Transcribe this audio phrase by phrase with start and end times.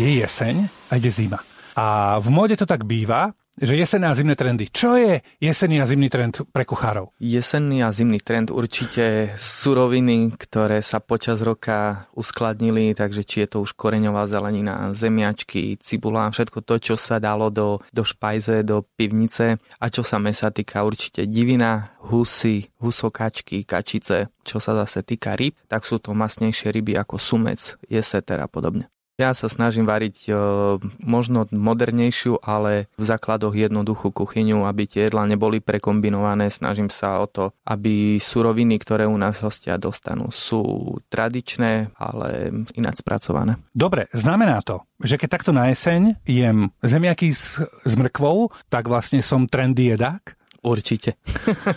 [0.00, 1.44] je jeseň a ide zima.
[1.76, 4.72] A v móde to tak býva, že jesenné a zimné trendy.
[4.72, 7.12] Čo je jesenný a zimný trend pre kuchárov?
[7.20, 13.58] Jesenný a zimný trend určite suroviny, ktoré sa počas roka uskladnili, takže či je to
[13.60, 19.60] už koreňová zelenina, zemiačky, cibula, všetko to, čo sa dalo do, do špajze, do pivnice
[19.60, 25.52] a čo sa mesa týka určite divina, husy, husokačky, kačice, čo sa zase týka ryb,
[25.68, 28.88] tak sú to masnejšie ryby ako sumec, jeseter a podobne.
[29.20, 30.30] Ja sa snažím variť e,
[31.04, 36.48] možno modernejšiu, ale v základoch jednoduchú kuchyňu, aby tie jedlá neboli prekombinované.
[36.48, 42.48] Snažím sa o to, aby suroviny, ktoré u nás hostia dostanú, sú tradičné, ale
[42.80, 43.60] ináč spracované.
[43.76, 49.20] Dobre, znamená to, že keď takto na jeseň jem zemiaky s, s mrkvou, tak vlastne
[49.20, 50.39] som trendy jedák?
[50.60, 51.16] Určite.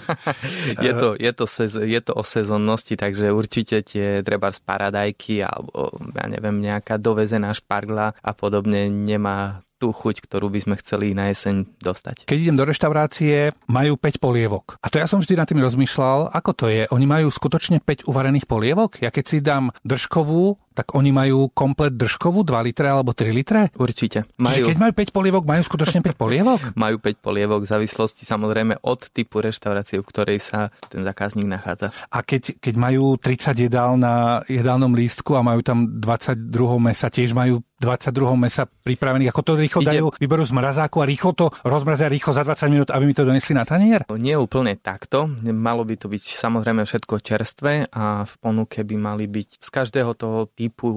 [0.86, 5.40] je, to, je, to sez, je to o sezónnosti, takže určite tie treba z paradajky
[5.40, 11.12] alebo ja neviem, nejaká dovezená špargla a podobne nemá tú chuť, ktorú by sme chceli
[11.12, 12.24] na jeseň dostať.
[12.24, 14.80] Keď idem do reštaurácie, majú 5 polievok.
[14.80, 16.88] A to ja som vždy nad tým rozmýšľal, ako to je.
[16.96, 19.04] Oni majú skutočne 5 uvarených polievok?
[19.04, 23.70] Ja keď si dám držkovú, tak oni majú komplet držkovú 2 litre alebo 3 litre?
[23.76, 24.26] Určite.
[24.40, 24.56] Majú.
[24.56, 26.60] Čiže keď majú 5 polievok, majú skutočne 5 polievok?
[26.84, 31.92] majú 5 polievok v závislosti samozrejme od typu reštaurácie, v ktorej sa ten zákazník nachádza.
[32.10, 36.40] A keď, keď majú 30 jedál na jedálnom lístku a majú tam 22
[36.80, 39.92] mesa, tiež majú 22 mesa pripravených, ako to rýchlo Ide...
[39.92, 43.28] dajú, vyberú z mrazáku a rýchlo to rozmrazia rýchlo za 20 minút, aby mi to
[43.28, 44.08] donesli na tanier?
[44.16, 45.28] Nie úplne takto.
[45.44, 50.16] Malo by to byť samozrejme všetko čerstvé a v ponuke by mali byť z každého
[50.16, 50.88] toho typu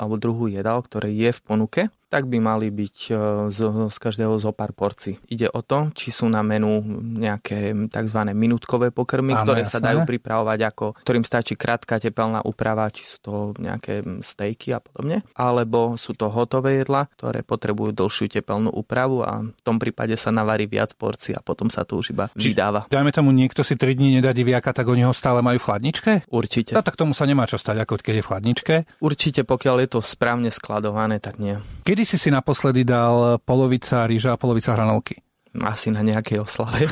[0.00, 3.12] alebo druhu jedál, ktoré je v ponuke, tak by mali byť e,
[3.54, 5.22] z, z každého zo pár porcií.
[5.30, 8.20] Ide o to, či sú na menu nejaké tzv.
[8.34, 9.74] minútkové pokrmy, Áno, ktoré jasné.
[9.78, 14.82] sa dajú pripravovať ako, ktorým stačí krátka tepelná úprava, či sú to nejaké stejky a
[14.82, 20.18] podobne, alebo sú to hotové jedla, ktoré potrebujú dlhšiu tepelnú úpravu a v tom prípade
[20.18, 22.90] sa navarí viac porcií a potom sa to už iba či, vydáva.
[22.90, 26.12] Dajme tomu, niekto si 3 dní nedá diviaka, tak oni ho stále majú v chladničke?
[26.26, 26.74] Určite.
[26.74, 28.74] No, tak tomu sa nemá čo stať, ako keď je v chladničke.
[28.98, 31.54] Určite, pokiaľ je to správne skladované, tak nie.
[31.86, 35.20] Kedy Kedy si si naposledy dal polovica rýža a polovica hranolky?
[35.60, 36.88] Asi na nejakej oslave.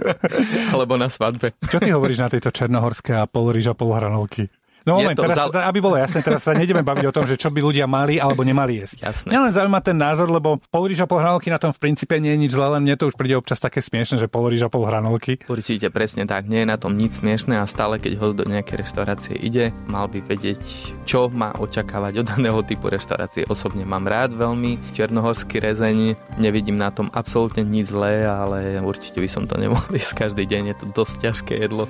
[0.72, 1.52] Alebo na svadbe.
[1.68, 4.48] Čo ty hovoríš na tejto černohorské a pol rýža, pol hranolky?
[4.88, 5.52] No moment, teraz, zal...
[5.52, 8.40] aby bolo jasné, teraz sa nejdeme baviť o tom, že čo by ľudia mali alebo
[8.40, 8.96] nemali jesť.
[9.04, 9.28] Jasné.
[9.28, 12.38] Mňa len zaujíma ten názor, lebo polríža pol hranolky na tom v princípe nie je
[12.48, 15.36] nič zlé, len mne to už príde občas také smiešne, že polríža pol hranolky.
[15.44, 18.80] Určite presne tak, nie je na tom nič smiešne a stále keď ho do nejakej
[18.80, 20.60] reštaurácie ide, mal by vedieť,
[21.04, 23.44] čo má očakávať od daného typu reštaurácie.
[23.52, 29.28] Osobne mám rád veľmi černohorský rezeň, nevidím na tom absolútne nič zlé, ale určite by
[29.28, 31.84] som to nemohol ísť každý deň, je to dosť ťažké jedlo.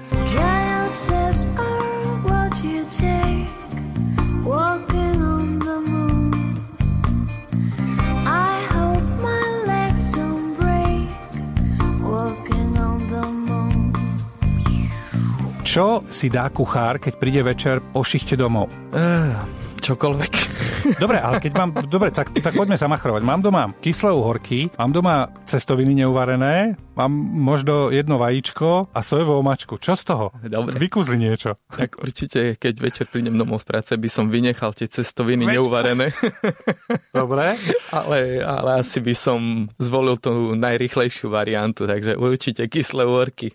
[15.78, 18.66] Čo si dá kuchár, keď príde večer po šichte domov?
[18.90, 19.30] Uh,
[19.78, 20.32] čokoľvek.
[21.06, 21.70] Dobre, ale keď mám...
[21.86, 23.22] Dobre, tak, tak poďme sa machrovať.
[23.22, 29.78] Mám doma kyslé uhorky, mám doma cestoviny neuvarené, mám možno jedno vajíčko a sojovú omačku.
[29.78, 30.26] Čo z toho?
[30.42, 30.74] Dobre.
[30.82, 31.54] Vykúzli niečo.
[31.70, 35.54] Tak určite, keď večer prídem domov z práce, by som vynechal tie cestoviny Veď...
[35.62, 36.10] neuvarené.
[37.14, 37.54] Dobre.
[37.94, 43.54] ale, ale asi by som zvolil tú najrychlejšiu variantu, takže určite kyslé úorky.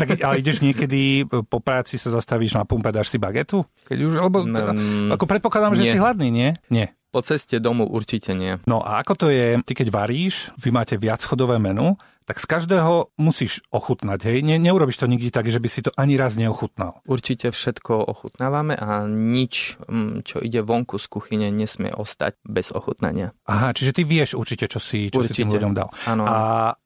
[0.00, 3.66] tak, ale ideš niekedy po práci sa zastavíš na pumpe, dáš si bagetu?
[3.90, 4.70] Keď už, lebo, no,
[5.10, 5.92] ako predpokladám, že nie.
[5.92, 6.50] si hladný, nie?
[6.70, 6.94] Nie.
[7.14, 8.58] Po ceste domu určite nie.
[8.66, 12.46] No a ako to je, ty keď varíš, vy máte viac chodové menu, tak z
[12.48, 14.38] každého musíš ochutnať, hej?
[14.40, 17.04] Ne, neurobiš to nikdy tak, že by si to ani raz neochutnal.
[17.04, 23.36] Určite všetko ochutnávame a nič, mm, čo ide vonku z kuchyne, nesmie ostať bez ochutnania.
[23.44, 25.36] Aha, čiže ty vieš určite, čo si, čo určite.
[25.36, 25.88] si tým ľuďom dal.
[26.08, 26.24] Ano.
[26.24, 26.36] A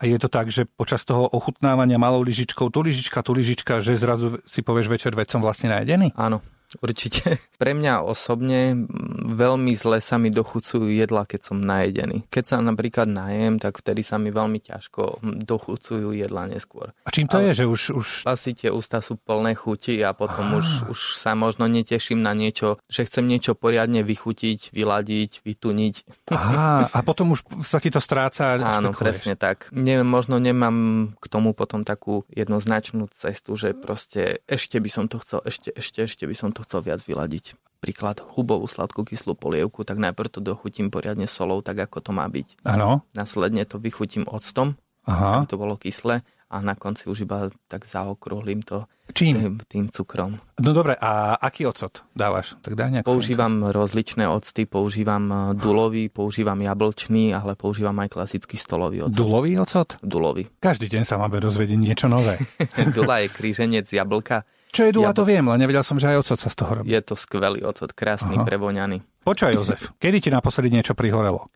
[0.02, 4.42] je to tak, že počas toho ochutnávania malou lyžičkou, tu lyžička, tu lyžička, že zrazu
[4.42, 6.10] si povieš večer, veď som vlastne najedený?
[6.18, 6.42] Áno.
[6.76, 7.40] Určite.
[7.62, 8.76] Pre mňa osobne
[9.28, 12.28] veľmi zle sa mi dochucujú jedla, keď som najedený.
[12.28, 16.92] Keď sa napríklad najem, tak vtedy sa mi veľmi ťažko dochucujú jedla neskôr.
[17.04, 17.80] A čím to Ale je, že už...
[17.96, 18.06] už...
[18.28, 22.76] Asi tie ústa sú plné chuti a potom už, už sa možno neteším na niečo,
[22.92, 25.94] že chcem niečo poriadne vychutiť, vyladiť, vytuniť.
[26.32, 28.60] Aha, a potom už sa ti to stráca.
[28.60, 29.70] Áno, presne tak.
[29.72, 35.20] Ne, možno nemám k tomu potom takú jednoznačnú cestu, že proste ešte by som to
[35.22, 37.54] chcel, ešte, ešte, ešte by som to to chcel viac vyladiť.
[37.78, 42.26] Príklad hubovú sladkú kyslú polievku, tak najprv to dochutím poriadne solou, tak ako to má
[42.26, 42.66] byť.
[42.66, 43.06] Áno.
[43.14, 44.74] Následne to vychutím octom,
[45.06, 45.38] Aha.
[45.38, 49.36] aby to bolo kyslé a na konci už iba tak zaokrúhlim to Čím?
[49.36, 50.40] tým, tým cukrom.
[50.58, 52.56] No dobre, a aký ocot dávaš?
[52.64, 59.04] Tak nejakú Používam rozličné octy, používam eh, dulový, používam jablčný, ale používam aj klasický stolový
[59.04, 59.16] ocot.
[59.16, 60.00] Dulový ocot?
[60.00, 60.48] Dulový.
[60.60, 62.40] Každý deň sa máme dozvedieť niečo nové.
[62.96, 64.48] Dula je kríženec jablka.
[64.78, 66.70] Čo je dula, Jabl- to viem, ale nevedel som, že aj ocot sa z toho
[66.78, 66.94] robí.
[66.94, 68.46] Je to skvelý ocot, krásny, Aha.
[68.46, 69.02] prevoňaný.
[69.26, 71.50] Počkaj, Jozef, kedy ti naposledy niečo prihorelo?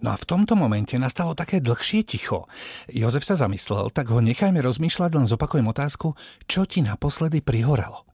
[0.00, 2.48] No a v tomto momente nastalo také dlhšie ticho.
[2.88, 6.16] Jozef sa zamyslel, tak ho nechajme rozmýšľať, len zopakujem otázku,
[6.48, 8.08] čo ti naposledy prihorelo?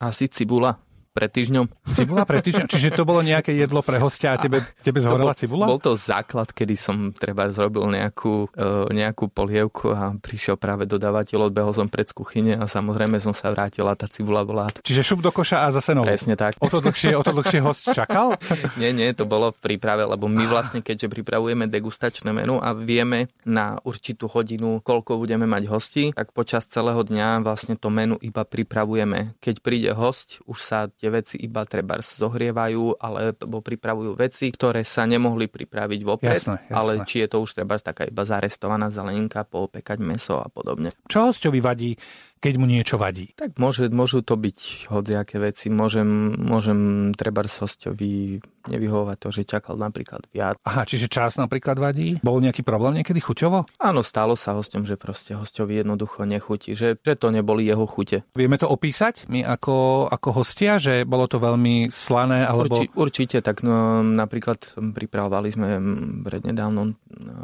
[0.00, 0.80] Asi cibula
[1.12, 1.68] pred týždňom.
[1.92, 5.68] Cibula pre týždeň, čiže to bolo nejaké jedlo pre hostia a tebe, tebe zhorela cibula?
[5.68, 11.52] Bol to základ, kedy som treba zrobil nejakú, e, nejakú polievku a prišiel práve dodávateľ,
[11.52, 15.04] odbehol som pred z kuchyne a samozrejme som sa vrátil a tá cibula bola Čiže
[15.04, 16.08] šup do koša a zase novú.
[16.08, 16.56] presne tak.
[16.64, 18.34] O to dlhšie, o to dlhšie host čakal?
[18.80, 23.28] Nie, nie, to bolo v príprave, lebo my vlastne, keďže pripravujeme degustačné menu a vieme
[23.44, 28.42] na určitú hodinu, koľko budeme mať hostí, tak počas celého dňa vlastne to menu iba
[28.48, 29.36] pripravujeme.
[29.44, 35.02] Keď príde host, už sa tie veci iba treba zohrievajú, alebo pripravujú veci, ktoré sa
[35.02, 36.74] nemohli pripraviť vopred, Jasné, jasné.
[36.78, 40.94] ale či je to už treba taká iba zarestovaná zelenina, poopekať meso a podobne.
[41.10, 41.98] Čo hosťovi vadí,
[42.42, 43.30] keď mu niečo vadí?
[43.38, 45.70] Tak môže, môžu to byť hodziaké veci.
[45.70, 50.54] Môžem, môžem treba hosťovi nevyhovovať to, že čakal napríklad viac.
[50.62, 52.18] Aha, čiže čas napríklad vadí?
[52.22, 53.66] Bol nejaký problém niekedy chuťovo?
[53.82, 58.22] Áno, stalo sa hosťom, že proste hosťovi jednoducho nechutí, že, že to neboli jeho chute.
[58.34, 62.82] Vieme to opísať my ako, ako hostia, že bolo to veľmi slané, alebo...
[62.82, 66.80] Urči, určite, tak no, napríklad pripravovali sme mm, prednedávno
[67.18, 67.36] no,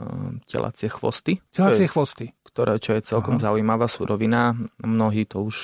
[0.46, 1.42] telacie chvosty.
[1.50, 2.30] Telacie chvosty.
[2.58, 3.54] Ktoré, čo je celkom Aha.
[3.54, 4.58] zaujímavá surovina.
[4.82, 5.56] Mnohí to už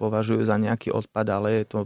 [0.00, 1.78] považujú za nejaký odpad, ale je to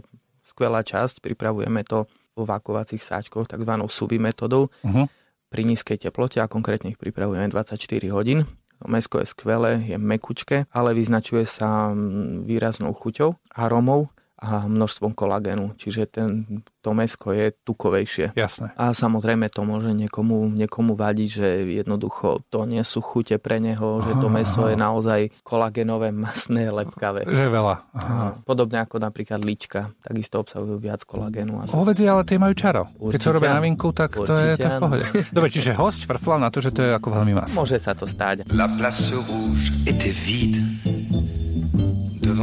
[0.47, 1.19] skvelá časť.
[1.19, 3.67] Pripravujeme to vo vakovacích sáčkoch, tzv.
[3.91, 4.71] suvi metodou.
[4.87, 5.11] Uh-huh.
[5.51, 7.75] pri nízkej teplote a konkrétne ich pripravujeme 24
[8.15, 8.47] hodín.
[8.87, 14.12] Mesko je skvelé, je mekučké, ale vyznačuje sa mm, výraznou chuťou, aromou
[14.43, 16.43] a množstvom kolagénu, čiže ten,
[16.83, 18.35] to mesko je tukovejšie.
[18.35, 18.75] Jasné.
[18.75, 21.47] A samozrejme to môže niekomu, niekomu vadiť, že
[21.79, 27.23] jednoducho to nie sú chute pre neho, že to meso je naozaj kolagénové, masné, lepkavé.
[27.23, 27.75] Že veľa.
[27.95, 28.27] Aha.
[28.43, 31.63] Podobne ako napríklad líčka, takisto obsahujú viac kolagénu.
[31.63, 32.91] A Ovedy, ale tie majú čaro.
[32.91, 35.05] Keď Určite sa robia na vinku, tak to je Určite to v pohode.
[35.31, 37.55] Dobre, čiže host frflal na to, že to je ako veľmi masné.
[37.55, 38.51] Môže sa to stáť.
[38.51, 40.92] La place rouge était vide.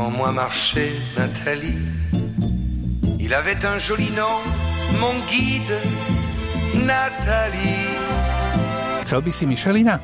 [0.00, 1.76] Devant moi marchait Nathalie.
[3.20, 4.41] Il avait un joli nom,
[4.97, 5.76] mon guide,
[6.73, 8.00] Nathalie.
[9.05, 10.00] Chcel by si Michelina?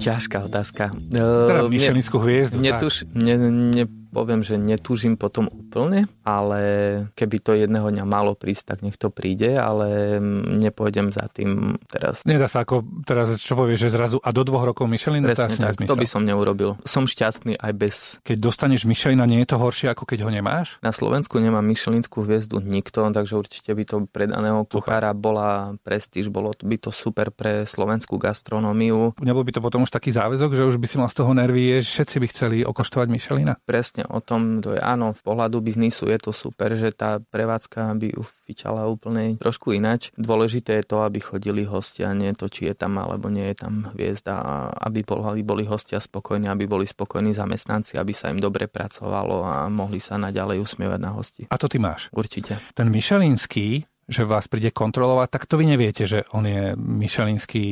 [0.00, 0.88] Ťažká otázka.
[1.12, 2.64] Teda Uh, Michelinskú hviezdu.
[2.64, 3.36] Netuš, ne,
[3.76, 6.60] nepoviem, že netúžim potom úplne, ale
[7.14, 10.18] keby to jedného dňa malo prísť, tak nech to príde, ale
[10.58, 12.26] nepôjdem za tým teraz.
[12.26, 15.78] Nedá sa ako teraz, čo povieš, že zrazu a do dvoch rokov Michelin, Presne tak,
[15.78, 15.94] nezmysel.
[15.94, 16.74] to by som neurobil.
[16.82, 17.94] Som šťastný aj bez...
[18.26, 20.82] Keď dostaneš Michelina, nie je to horšie, ako keď ho nemáš?
[20.82, 26.34] Na Slovensku nemá Michelinskú hviezdu nikto, takže určite by to pre daného kuchára bola prestíž,
[26.34, 29.14] bolo by to super pre slovenskú gastronómiu.
[29.22, 31.78] Nebol by to potom už taký záväzok, že už by si mal z toho nervy,
[31.78, 33.54] že všetci by chceli okoštovať Michelina?
[33.62, 37.96] Presne o tom, to je áno, v pohľadu biznisu je to super, že tá prevádzka
[37.96, 40.10] by ju fičala úplne trošku inač.
[40.18, 43.92] Dôležité je to, aby chodili hostia, nie to, či je tam alebo nie je tam
[43.94, 49.46] hviezda, aby boli, boli hostia spokojní, aby boli spokojní zamestnanci, aby sa im dobre pracovalo
[49.46, 51.42] a mohli sa naďalej usmievať na hosti.
[51.50, 52.10] A to ty máš.
[52.10, 52.58] Určite.
[52.74, 57.64] Ten Michelinský, že vás príde kontrolovať, tak to vy neviete, že on je Michelinský,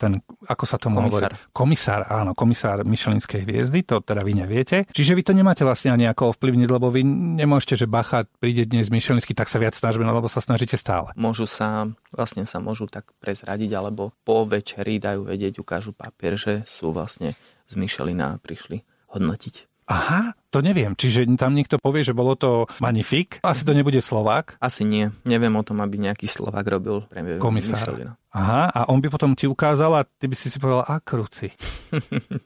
[0.00, 1.28] ten, ako sa tomu Komisár.
[1.28, 1.52] hovorí?
[1.52, 4.88] Komisár, áno, komisár Michelinskej hviezdy, to teda vy neviete.
[4.88, 7.04] Čiže vy to nemáte vlastne ani ako ovplyvniť, lebo vy
[7.36, 11.12] nemôžete, že bacha, príde dnes Michelinský, tak sa viac snažíme, lebo sa snažíte stále.
[11.20, 16.64] Môžu sa, vlastne sa môžu tak prezradiť, alebo po večeri dajú vedieť, ukážu papier, že
[16.64, 17.36] sú vlastne
[17.68, 18.80] z Michelina prišli
[19.12, 19.73] hodnotiť.
[19.84, 20.96] Aha, to neviem.
[20.96, 23.44] Čiže tam niekto povie, že bolo to magnifik.
[23.44, 24.56] Asi to nebude Slovák.
[24.56, 25.12] Asi nie.
[25.28, 27.84] Neviem o tom, aby nejaký Slovak robil pre Komisár.
[27.92, 28.16] Michelina.
[28.34, 31.52] Aha, a on by potom ti ukázal a ty by si si povedal, a kruci.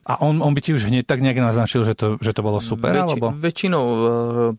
[0.05, 2.61] A on, on by ti už hneď tak nejak naznačil, že to, že to bolo
[2.61, 3.25] super, Väčši- alebo?
[3.33, 3.99] Väčšinou e,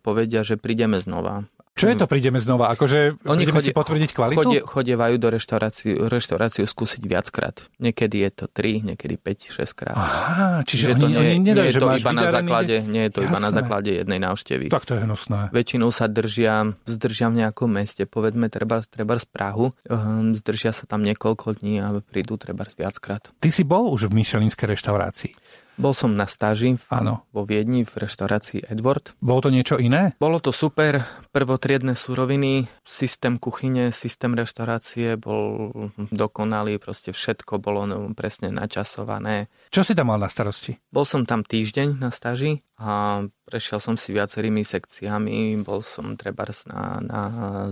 [0.01, 1.47] povedia, že prídeme znova.
[1.73, 2.69] Čo je to, prídeme znova?
[2.71, 4.37] Akože Oni chodie- si potvrdiť kvalitu?
[4.37, 7.57] Chodie, chodievajú do reštauráciu, reštauráciu skúsiť viackrát.
[7.79, 9.95] Niekedy je to 3, niekedy 5, 6 krát.
[9.95, 12.77] Aha, čiže, Čiže oni, to nie, oni nie nedajú, je že to iba na základe,
[12.85, 13.57] nie je to iba na Jasné.
[13.57, 14.67] základe jednej návštevy.
[14.69, 15.41] Tak to je hnusné.
[15.51, 20.85] Väčšinou sa držia, zdržia v nejakom meste, povedzme treba, treba z Prahu, um, zdržia sa
[20.85, 23.25] tam niekoľko dní a prídu treba viackrát.
[23.33, 25.33] Ty si bol už v Michelinskej reštaurácii.
[25.77, 27.27] Bol som na stáži v, Áno.
[27.31, 29.15] vo Viedni v reštaurácii Edward.
[29.23, 30.19] Bolo to niečo iné?
[30.19, 35.71] Bolo to super, prvotriedne suroviny, systém kuchyne, systém reštaurácie bol
[36.11, 39.53] dokonalý, proste všetko bolo no, presne načasované.
[39.71, 40.81] Čo si tam mal na starosti?
[40.91, 46.49] Bol som tam týždeň na stáži a prešiel som si viacerými sekciami, bol som treba
[46.65, 47.21] na, na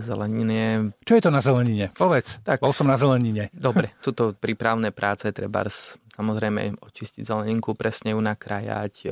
[0.05, 0.93] zelenine.
[1.01, 1.89] Čo je to na zelenine?
[1.97, 2.45] Povedz.
[2.45, 2.61] Tak.
[2.61, 3.49] Bol som na zelenine.
[3.57, 5.65] Dobre, sú to prípravné práce, treba
[6.19, 9.11] samozrejme očistiť zeleninku, presne ju nakrájať, e,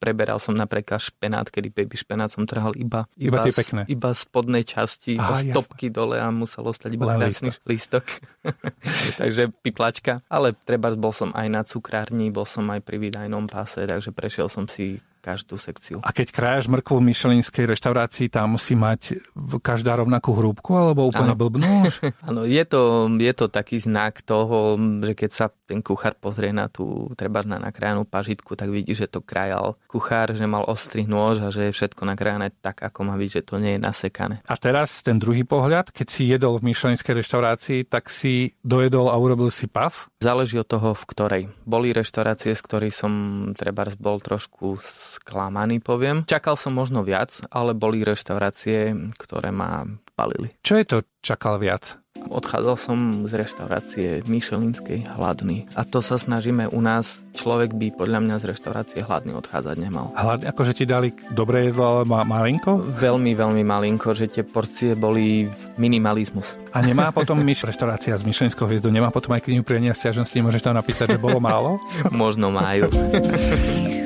[0.00, 3.82] preberal som napríklad špenát, kedy baby špenát som trhal iba, Iba z, pekné.
[3.84, 5.54] iba z spodnej časti, iba Aha, z jasné.
[5.60, 8.08] topky dole a musel ostať iba Len krásny lístok.
[9.20, 10.24] takže piplačka.
[10.32, 14.48] Ale treba bol som aj na cukrárni, bol som aj pri výdajnom páse, takže prešiel
[14.48, 16.00] som si každú sekciu.
[16.00, 19.20] A keď krájaš mrkvu v myšelinskej reštaurácii, tam musí mať
[19.60, 21.40] každá rovnakú hrúbku, alebo úplne Áno.
[21.44, 22.00] blbnúš?
[22.28, 26.66] Áno, je to, je to taký znak toho, že keď sa ten kuchár pozrie na
[26.66, 31.38] tú treba na nakrájanú pažitku, tak vidí, že to krajal kuchár, že mal ostrý nôž
[31.46, 34.42] a že je všetko nakrájané tak, ako má byť, že to nie je nasekané.
[34.50, 39.14] A teraz ten druhý pohľad, keď si jedol v myšelinskej reštaurácii, tak si dojedol a
[39.14, 40.10] urobil si pav?
[40.18, 41.42] Záleží od toho, v ktorej.
[41.62, 43.12] Boli reštaurácie, z ktorých som
[43.54, 46.26] treba bol trošku sklamaný, poviem.
[46.26, 49.86] Čakal som možno viac, ale boli reštaurácie, ktoré ma
[50.18, 50.52] palili.
[50.60, 52.00] Čo je to čakal viac?
[52.28, 55.64] Odchádzal som z reštaurácie Michelinskej hladný.
[55.72, 57.22] A to sa snažíme u nás.
[57.30, 60.10] Človek by podľa mňa z reštaurácie hladný odchádzať nemal.
[60.12, 62.82] Hľad, akože ti dali dobré jedlo, ale ma, malinko?
[62.98, 65.46] Veľmi, veľmi malinko, že tie porcie boli
[65.78, 66.58] minimalizmus.
[66.74, 70.66] A nemá potom myš reštaurácia s myšlenskou hviezdou, nemá potom aj knihu prienia stiažnosti, môžeš
[70.66, 71.78] tam napísať, že bolo málo?
[72.10, 72.90] Možno majú.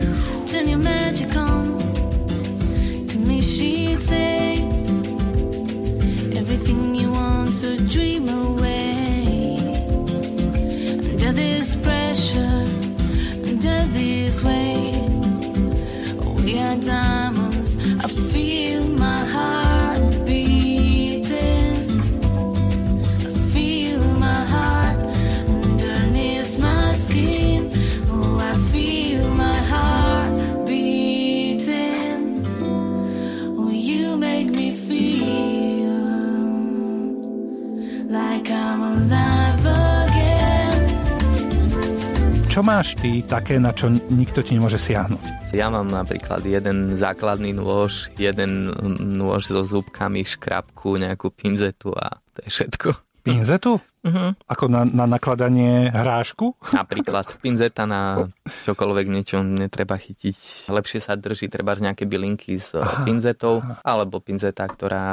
[42.55, 45.51] Čo máš ty také, na čo nikto ti nemôže siahnuť?
[45.59, 48.71] Ja mám napríklad jeden základný nôž, jeden
[49.19, 52.95] nôž so zúbkami, škrabku, nejakú pinzetu a to je všetko.
[53.27, 53.83] Pinzetu?
[54.05, 54.37] Uh-huh.
[54.45, 56.61] Ako na, na nakladanie hrášku?
[56.77, 60.69] Napríklad pinzeta na čokoľvek niečo netreba chytiť.
[60.69, 63.81] Lepšie sa drží treba z nejaké bylinky s aha, pinzetou, aha.
[63.81, 65.05] alebo pinzeta, ktorá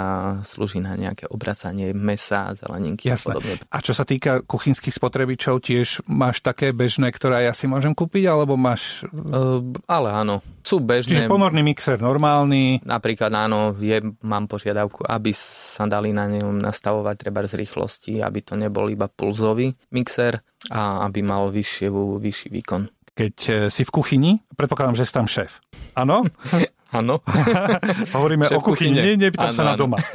[0.44, 3.32] slúži na nejaké obracanie mesa, zeleninky a Jasné.
[3.32, 3.54] podobne.
[3.72, 8.28] A čo sa týka kuchynských spotrebičov, tiež máš také bežné, ktoré ja si môžem kúpiť,
[8.28, 9.08] alebo máš...
[9.08, 11.26] Uh, ale áno, sú bežné.
[11.26, 12.84] Čiže ponorný mixer normálny.
[12.84, 18.44] Napríklad áno, je, mám požiadavku, aby sa dali na ňom nastavovať treba z rýchlosti, aby
[18.44, 20.42] to nebol iba pulzový mixer
[20.74, 22.90] a aby mal vyššie, vyšší výkon.
[23.14, 25.62] Keď e, si v kuchyni, predpokladám, že si tam šéf.
[25.94, 26.26] Áno?
[26.92, 27.24] Áno.
[28.16, 29.98] Hovoríme o kuchyni, nie, nepýtam Áno, sa na doma.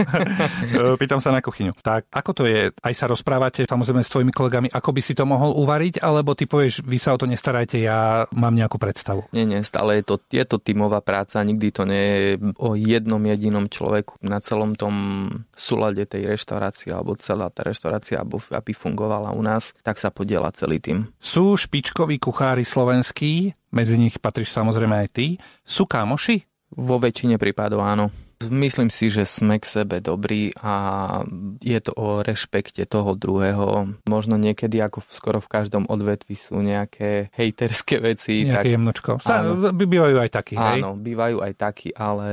[0.66, 1.72] E, Pýtam sa na kuchyňu.
[1.80, 2.68] Tak, ako to je?
[2.68, 6.44] Aj sa rozprávate samozrejme s tvojimi kolegami, ako by si to mohol uvariť, alebo ty
[6.44, 9.24] povieš, vy sa o to nestarajte, ja mám nejakú predstavu.
[9.32, 12.24] Nie, nie, stále je to, je to tímová práca, nikdy to nie je
[12.60, 14.94] o jednom jedinom človeku na celom tom
[15.56, 20.52] súlade tej reštaurácie, alebo celá tá reštaurácia, aby, aby fungovala u nás, tak sa podiela
[20.52, 21.08] celý tým.
[21.16, 25.26] Sú špičkoví kuchári slovenskí, medzi nich patríš samozrejme aj ty.
[25.66, 26.55] Sú kamoši?
[26.76, 28.12] Vo väčšine prípadov áno.
[28.36, 31.24] Myslím si, že sme k sebe dobrí a
[31.64, 33.96] je to o rešpekte toho druhého.
[34.04, 38.44] Možno niekedy, ako skoro v každom odvetvi sú nejaké hejterské veci.
[38.44, 39.24] Nejaké jemnočko.
[39.24, 39.72] Stá, Áno.
[39.72, 40.84] bývajú aj takí, hej?
[40.84, 42.28] Áno, bývajú aj takí, ale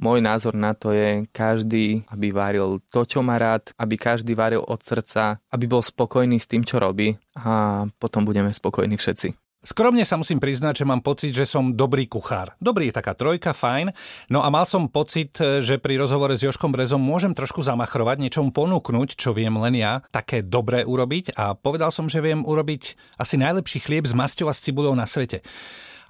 [0.00, 4.64] môj názor na to je, každý, aby varil to, čo má rád, aby každý varil
[4.64, 9.45] od srdca, aby bol spokojný s tým, čo robí a potom budeme spokojní všetci.
[9.66, 12.54] Skromne sa musím priznať, že mám pocit, že som dobrý kuchár.
[12.62, 13.90] Dobrý je taká trojka, fajn.
[14.30, 18.54] No a mal som pocit, že pri rozhovore s Joškom Brezom môžem trošku zamachrovať, niečomu
[18.54, 23.34] ponúknuť, čo viem len ja, také dobré urobiť a povedal som, že viem urobiť asi
[23.42, 25.42] najlepší chlieb s masťou a s cibulou na svete.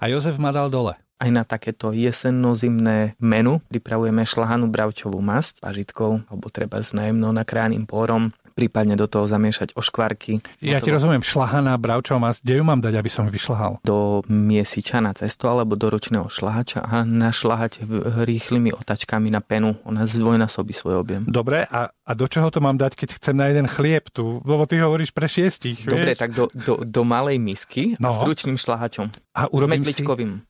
[0.04, 0.92] A Jozef ma dal dole.
[1.16, 7.32] Aj na takéto jesenno-zimné menu pripravujeme šlahanú bravčovú masť s pažitkou alebo treba s najemno
[7.32, 10.40] nakrájaným pórom, prípadne do toho zamiešať oškvarky.
[10.58, 13.84] Ja ti rozumiem, šlahaná bravčová masť, kde ju mám dať, aby som ju vyšľahal?
[13.84, 17.84] Do miesiča na cesto alebo do ručného šlahača a našľahať
[18.25, 19.76] rýchlymi otačkami na penu.
[19.84, 21.22] Ona zdvojnásobí svoj objem.
[21.22, 24.40] Dobre, a, a do čoho to mám dať, keď chcem na jeden chlieb tu?
[24.40, 26.25] Lebo ty hovoríš pre šiestich, Dobre, vieš?
[26.25, 28.16] tak do, do, do malej misky No.
[28.16, 29.12] s ručným šlahačom.
[29.36, 29.92] A urobím si...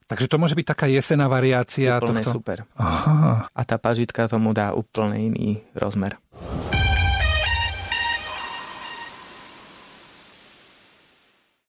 [0.07, 2.39] Takže to môže byť taká jesená variácia Úplne tohto.
[2.39, 2.63] super.
[2.79, 3.51] Aha.
[3.51, 6.15] A tá pažitka tomu dá úplne iný rozmer.